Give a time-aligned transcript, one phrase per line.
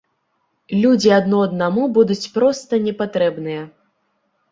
[0.85, 3.61] Людзі адно аднаму будуць проста не патрэбныя.